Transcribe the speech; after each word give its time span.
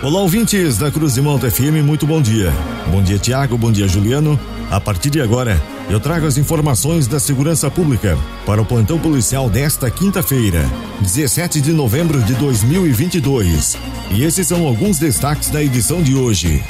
Olá, 0.00 0.20
ouvintes 0.20 0.78
da 0.78 0.92
Cruz 0.92 1.14
de 1.14 1.20
Malta 1.20 1.50
FM, 1.50 1.82
muito 1.84 2.06
bom 2.06 2.22
dia. 2.22 2.52
Bom 2.86 3.02
dia, 3.02 3.18
Tiago, 3.18 3.58
bom 3.58 3.72
dia, 3.72 3.88
Juliano. 3.88 4.38
A 4.70 4.80
partir 4.80 5.10
de 5.10 5.20
agora, 5.20 5.60
eu 5.90 5.98
trago 5.98 6.24
as 6.24 6.38
informações 6.38 7.08
da 7.08 7.18
segurança 7.18 7.68
pública 7.68 8.16
para 8.46 8.62
o 8.62 8.64
plantão 8.64 8.96
policial 8.96 9.50
desta 9.50 9.90
quinta-feira, 9.90 10.64
17 11.00 11.60
de 11.60 11.72
novembro 11.72 12.22
de 12.22 12.32
2022. 12.34 13.76
E 14.12 14.22
esses 14.22 14.46
são 14.46 14.64
alguns 14.68 15.00
destaques 15.00 15.50
da 15.50 15.60
edição 15.64 16.00
de 16.00 16.14
hoje. 16.14 16.62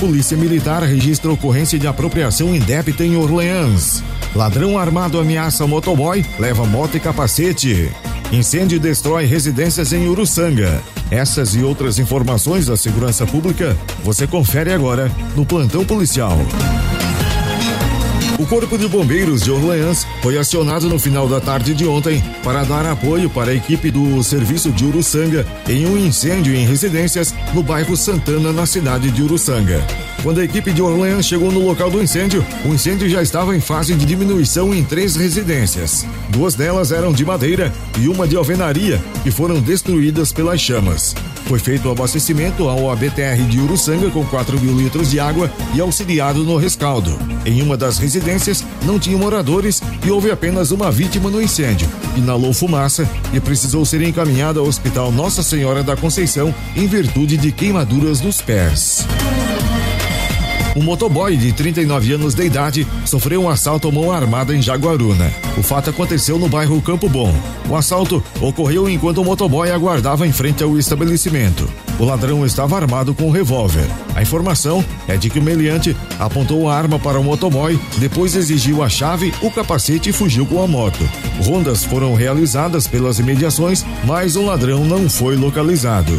Polícia 0.00 0.38
Militar 0.38 0.82
registra 0.82 1.30
ocorrência 1.30 1.78
de 1.78 1.86
apropriação 1.86 2.54
indébita 2.54 3.04
em 3.04 3.16
Orleans. 3.16 4.02
Ladrão 4.34 4.78
armado 4.78 5.20
ameaça 5.20 5.66
motoboy, 5.66 6.24
leva 6.38 6.64
moto 6.64 6.96
e 6.96 7.00
capacete. 7.00 7.92
Incêndio 8.32 8.78
destrói 8.78 9.24
residências 9.24 9.92
em 9.92 10.06
Uruçanga. 10.06 10.80
Essas 11.10 11.56
e 11.56 11.62
outras 11.64 11.98
informações 11.98 12.66
da 12.66 12.76
segurança 12.76 13.26
pública 13.26 13.76
você 14.04 14.24
confere 14.24 14.72
agora 14.72 15.10
no 15.34 15.44
Plantão 15.44 15.84
Policial. 15.84 16.38
Corpo 18.50 18.76
de 18.76 18.88
Bombeiros 18.88 19.42
de 19.42 19.52
Orleans 19.52 20.04
foi 20.20 20.36
acionado 20.36 20.88
no 20.88 20.98
final 20.98 21.28
da 21.28 21.40
tarde 21.40 21.72
de 21.72 21.86
ontem 21.86 22.20
para 22.42 22.64
dar 22.64 22.84
apoio 22.84 23.30
para 23.30 23.52
a 23.52 23.54
equipe 23.54 23.92
do 23.92 24.20
Serviço 24.24 24.72
de 24.72 24.84
Uruçanga 24.84 25.46
em 25.68 25.86
um 25.86 25.96
incêndio 25.96 26.52
em 26.52 26.66
residências 26.66 27.32
no 27.54 27.62
bairro 27.62 27.96
Santana, 27.96 28.52
na 28.52 28.66
cidade 28.66 29.08
de 29.12 29.22
Uruçanga. 29.22 29.80
Quando 30.24 30.40
a 30.40 30.44
equipe 30.44 30.72
de 30.72 30.82
Orleans 30.82 31.26
chegou 31.26 31.52
no 31.52 31.64
local 31.64 31.92
do 31.92 32.02
incêndio, 32.02 32.44
o 32.64 32.74
incêndio 32.74 33.08
já 33.08 33.22
estava 33.22 33.54
em 33.54 33.60
fase 33.60 33.94
de 33.94 34.04
diminuição 34.04 34.74
em 34.74 34.82
três 34.82 35.14
residências. 35.14 36.04
Duas 36.28 36.56
delas 36.56 36.90
eram 36.90 37.12
de 37.12 37.24
madeira 37.24 37.72
e 38.00 38.08
uma 38.08 38.26
de 38.26 38.34
alvenaria, 38.34 39.00
que 39.22 39.30
foram 39.30 39.60
destruídas 39.60 40.32
pelas 40.32 40.60
chamas. 40.60 41.14
Foi 41.50 41.58
feito 41.58 41.88
o 41.88 41.90
abastecimento 41.90 42.68
ao 42.68 42.92
ABTR 42.92 43.42
de 43.48 43.58
Uruçanga 43.58 44.08
com 44.08 44.24
4 44.24 44.60
mil 44.60 44.72
litros 44.72 45.10
de 45.10 45.18
água 45.18 45.50
e 45.74 45.80
auxiliado 45.80 46.44
no 46.44 46.56
rescaldo. 46.56 47.18
Em 47.44 47.60
uma 47.60 47.76
das 47.76 47.98
residências 47.98 48.64
não 48.84 49.00
tinha 49.00 49.18
moradores 49.18 49.82
e 50.06 50.10
houve 50.12 50.30
apenas 50.30 50.70
uma 50.70 50.92
vítima 50.92 51.28
no 51.28 51.42
incêndio. 51.42 51.88
Inalou 52.16 52.54
fumaça 52.54 53.10
e 53.34 53.40
precisou 53.40 53.84
ser 53.84 54.00
encaminhada 54.02 54.60
ao 54.60 54.66
Hospital 54.66 55.10
Nossa 55.10 55.42
Senhora 55.42 55.82
da 55.82 55.96
Conceição 55.96 56.54
em 56.76 56.86
virtude 56.86 57.36
de 57.36 57.50
queimaduras 57.50 58.20
nos 58.20 58.40
pés. 58.40 59.04
Um 60.76 60.84
motoboy 60.84 61.36
de 61.36 61.52
39 61.52 62.12
anos 62.12 62.34
de 62.34 62.44
idade 62.44 62.86
sofreu 63.04 63.42
um 63.42 63.48
assalto 63.48 63.88
à 63.88 63.92
mão 63.92 64.12
armada 64.12 64.54
em 64.54 64.62
Jaguaruna. 64.62 65.32
O 65.58 65.62
fato 65.62 65.90
aconteceu 65.90 66.38
no 66.38 66.48
bairro 66.48 66.80
Campo 66.80 67.08
Bom. 67.08 67.34
O 67.68 67.74
assalto 67.74 68.22
ocorreu 68.40 68.88
enquanto 68.88 69.20
o 69.20 69.24
motoboy 69.24 69.70
aguardava 69.70 70.26
em 70.26 70.32
frente 70.32 70.62
ao 70.62 70.78
estabelecimento. 70.78 71.68
O 71.98 72.04
ladrão 72.04 72.46
estava 72.46 72.76
armado 72.76 73.12
com 73.12 73.24
um 73.24 73.30
revólver. 73.30 73.86
A 74.14 74.22
informação 74.22 74.84
é 75.08 75.16
de 75.16 75.28
que 75.28 75.40
o 75.40 75.42
meliante 75.42 75.96
apontou 76.20 76.68
a 76.68 76.76
arma 76.76 77.00
para 77.00 77.18
o 77.18 77.24
motoboy, 77.24 77.78
depois 77.98 78.36
exigiu 78.36 78.82
a 78.82 78.88
chave, 78.88 79.34
o 79.42 79.50
capacete 79.50 80.10
e 80.10 80.12
fugiu 80.12 80.46
com 80.46 80.62
a 80.62 80.68
moto. 80.68 81.02
Rondas 81.44 81.84
foram 81.84 82.14
realizadas 82.14 82.86
pelas 82.86 83.18
imediações, 83.18 83.84
mas 84.04 84.36
o 84.36 84.44
ladrão 84.44 84.84
não 84.84 85.10
foi 85.10 85.36
localizado. 85.36 86.12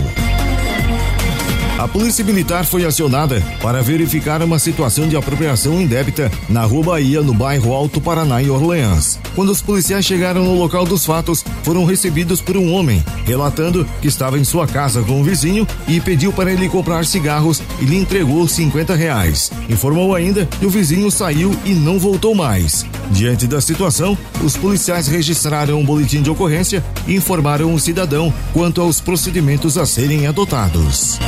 A 1.82 1.88
Polícia 1.88 2.24
Militar 2.24 2.64
foi 2.64 2.86
acionada 2.86 3.42
para 3.60 3.82
verificar 3.82 4.44
uma 4.44 4.60
situação 4.60 5.08
de 5.08 5.16
apropriação 5.16 5.82
indébita 5.82 6.32
na 6.48 6.64
Rua 6.64 6.84
Bahia, 6.84 7.24
no 7.24 7.34
bairro 7.34 7.74
Alto 7.74 8.00
Paraná, 8.00 8.40
em 8.40 8.52
Orleans. 8.52 9.20
Quando 9.34 9.50
os 9.50 9.64
policiais 9.64 10.06
chegaram 10.06 10.44
no 10.44 10.54
local 10.54 10.86
dos 10.86 11.04
fatos, 11.04 11.44
foram 11.64 11.84
recebidos 11.84 12.40
por 12.40 12.56
um 12.56 12.72
homem, 12.72 13.04
relatando 13.26 13.84
que 14.00 14.08
estava 14.08 14.38
em 14.38 14.44
sua 14.44 14.68
casa 14.68 15.02
com 15.02 15.22
um 15.22 15.24
vizinho 15.24 15.68
e 15.88 16.00
pediu 16.00 16.32
para 16.32 16.54
ele 16.54 16.70
comprar 16.70 17.04
cigarros 17.04 17.64
e 17.80 17.86
lhe 17.86 17.98
entregou 17.98 18.48
50 18.48 18.94
reais. 18.94 19.52
Informou 19.68 20.14
ainda 20.14 20.46
que 20.46 20.68
o 20.68 20.70
vizinho 20.70 21.10
saiu 21.10 21.52
e 21.66 21.74
não 21.74 21.98
voltou 21.98 22.36
mais. 22.36 22.86
Diante 23.10 23.48
da 23.48 23.60
situação, 23.60 24.16
os 24.44 24.56
policiais 24.56 25.08
registraram 25.08 25.80
um 25.80 25.86
boletim 25.86 26.22
de 26.22 26.30
ocorrência 26.30 26.86
e 27.08 27.16
informaram 27.16 27.74
o 27.74 27.80
cidadão 27.80 28.32
quanto 28.54 28.82
aos 28.82 29.02
procedimentos 29.02 29.80
a 29.80 29.86
serem 29.88 30.28
adotados. 30.28 31.20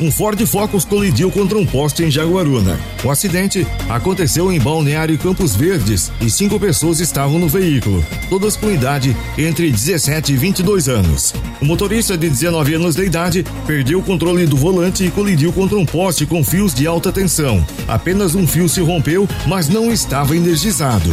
Um 0.00 0.10
Ford 0.10 0.44
Focus 0.44 0.84
colidiu 0.84 1.30
contra 1.30 1.56
um 1.56 1.64
poste 1.64 2.02
em 2.02 2.10
Jaguaruna. 2.10 2.78
O 3.04 3.10
acidente 3.10 3.66
aconteceu 3.88 4.52
em 4.52 4.58
Balneário 4.58 5.16
Campos 5.16 5.54
Verdes 5.54 6.10
e 6.20 6.28
cinco 6.28 6.58
pessoas 6.58 6.98
estavam 6.98 7.38
no 7.38 7.48
veículo, 7.48 8.04
todas 8.28 8.56
com 8.56 8.70
idade 8.70 9.16
entre 9.38 9.70
17 9.70 10.32
e 10.32 10.36
22 10.36 10.88
anos. 10.88 11.32
O 11.60 11.64
motorista 11.64 12.16
de 12.16 12.28
19 12.28 12.74
anos 12.74 12.96
de 12.96 13.04
idade 13.04 13.44
perdeu 13.66 14.00
o 14.00 14.02
controle 14.02 14.46
do 14.46 14.56
volante 14.56 15.04
e 15.04 15.10
colidiu 15.10 15.52
contra 15.52 15.78
um 15.78 15.86
poste 15.86 16.26
com 16.26 16.42
fios 16.42 16.74
de 16.74 16.86
alta 16.86 17.12
tensão. 17.12 17.64
Apenas 17.86 18.34
um 18.34 18.46
fio 18.46 18.68
se 18.68 18.80
rompeu, 18.80 19.28
mas 19.46 19.68
não 19.68 19.92
estava 19.92 20.36
energizado. 20.36 21.10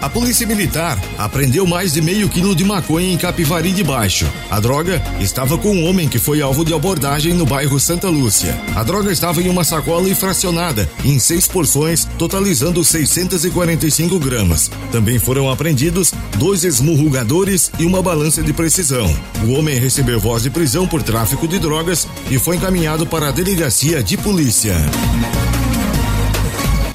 A 0.00 0.08
polícia 0.08 0.46
militar 0.46 0.98
apreendeu 1.18 1.66
mais 1.66 1.92
de 1.92 2.00
meio 2.00 2.26
quilo 2.26 2.56
de 2.56 2.64
maconha 2.64 3.12
em 3.12 3.18
Capivari 3.18 3.70
de 3.70 3.84
Baixo. 3.84 4.26
A 4.50 4.58
droga 4.58 5.02
estava 5.20 5.58
com 5.58 5.76
um 5.76 5.86
homem 5.86 6.08
que 6.08 6.18
foi 6.18 6.40
alvo 6.40 6.64
de 6.64 6.72
abordagem 6.72 7.34
no 7.34 7.44
bairro 7.44 7.78
Santa 7.78 8.08
Lúcia. 8.08 8.58
A 8.74 8.82
droga 8.82 9.12
estava 9.12 9.42
em 9.42 9.50
uma 9.50 9.62
sacola 9.62 10.08
e 10.08 10.14
fracionada 10.14 10.88
em 11.04 11.18
seis 11.18 11.46
porções, 11.46 12.06
totalizando 12.16 12.82
645 12.82 14.18
gramas. 14.18 14.70
Também 14.90 15.18
foram 15.18 15.50
apreendidos 15.50 16.14
dois 16.38 16.64
esmurrugadores 16.64 17.70
e 17.78 17.84
uma 17.84 18.00
balança 18.00 18.42
de 18.42 18.54
precisão. 18.54 19.14
O 19.46 19.52
homem 19.52 19.78
recebeu 19.78 20.18
voz 20.18 20.42
de 20.42 20.48
prisão 20.48 20.88
por 20.88 21.02
tráfico 21.02 21.46
de 21.46 21.58
drogas 21.58 22.08
e 22.30 22.38
foi 22.38 22.56
encaminhado 22.56 23.06
para 23.06 23.28
a 23.28 23.32
delegacia 23.32 24.02
de 24.02 24.16
polícia. 24.16 24.76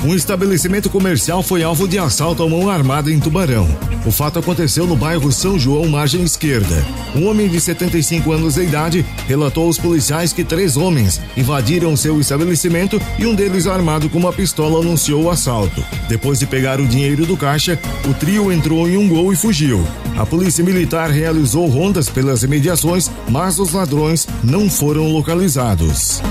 Um 0.06 0.14
estabelecimento 0.14 0.88
comercial 0.88 1.42
foi 1.42 1.64
alvo 1.64 1.88
de 1.88 1.98
assalto 1.98 2.44
à 2.44 2.48
mão 2.48 2.70
armada 2.70 3.12
em 3.12 3.20
Tubarão. 3.20 3.68
O 4.06 4.12
fato 4.12 4.38
aconteceu 4.38 4.86
no 4.86 4.96
bairro 4.96 5.32
São 5.32 5.58
João, 5.58 5.88
margem 5.88 6.22
esquerda. 6.22 6.86
Um 7.16 7.28
homem 7.28 7.50
de 7.50 7.60
75 7.60 8.32
anos 8.32 8.54
de 8.54 8.62
idade 8.62 9.04
relatou 9.28 9.66
aos 9.66 9.80
policiais 9.80 10.32
que 10.32 10.44
três 10.44 10.78
homens 10.78 11.20
invadiram 11.36 11.98
seu 11.98 12.20
estabelecimento 12.22 13.02
e 13.18 13.26
um 13.26 13.34
deles 13.34 13.66
armado 13.66 14.08
com 14.08 14.20
uma 14.20 14.32
pistola 14.32 14.80
anunciou 14.80 15.24
o 15.24 15.32
assalto. 15.32 15.84
Depois 16.08 16.38
de 16.38 16.46
pegar 16.46 16.80
o 16.80 16.88
dinheiro 16.88 17.26
do 17.26 17.36
caixa, 17.36 17.80
o 18.08 18.14
trio 18.14 18.52
entrou 18.52 18.88
em 18.88 18.98
um 18.98 19.10
gol 19.10 19.34
e 19.34 19.36
fugiu. 19.36 19.84
A 20.16 20.24
polícia 20.24 20.64
militar 20.64 21.10
realizou 21.10 21.66
rondas 21.66 22.10
pelas 22.10 22.44
imediações, 22.44 23.10
mas 23.28 23.58
os 23.58 23.74
ladrões 23.74 24.28
não 24.44 24.70
foram 24.70 25.12
localizados. 25.12 26.22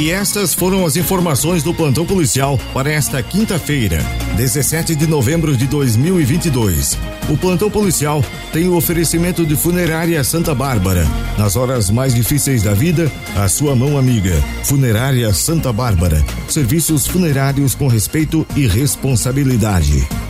E 0.00 0.10
estas 0.10 0.54
foram 0.54 0.86
as 0.86 0.96
informações 0.96 1.62
do 1.62 1.74
plantão 1.74 2.06
policial 2.06 2.58
para 2.72 2.90
esta 2.90 3.22
quinta-feira, 3.22 3.98
17 4.34 4.94
de 4.94 5.06
novembro 5.06 5.54
de 5.54 5.66
2022. 5.66 6.96
O 7.28 7.36
plantão 7.36 7.70
policial 7.70 8.24
tem 8.50 8.66
o 8.66 8.76
oferecimento 8.76 9.44
de 9.44 9.54
Funerária 9.54 10.24
Santa 10.24 10.54
Bárbara. 10.54 11.06
Nas 11.36 11.54
horas 11.54 11.90
mais 11.90 12.14
difíceis 12.14 12.62
da 12.62 12.72
vida, 12.72 13.12
a 13.36 13.46
sua 13.46 13.76
mão 13.76 13.98
amiga. 13.98 14.42
Funerária 14.64 15.34
Santa 15.34 15.70
Bárbara. 15.70 16.24
Serviços 16.48 17.06
funerários 17.06 17.74
com 17.74 17.86
respeito 17.86 18.46
e 18.56 18.66
responsabilidade. 18.66 20.08